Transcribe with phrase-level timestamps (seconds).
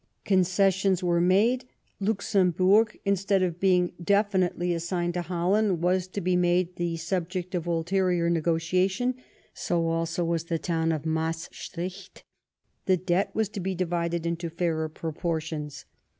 [0.25, 1.65] Concessions were made;
[1.99, 7.53] Luxemburg, instead of being definitely as signed to Holland, was to be made the subject
[7.53, 9.13] of ulterior negotiation;
[9.53, 12.23] so also was the town of Maestricht;
[12.87, 15.85] the debt was to be divided into fairer proportions.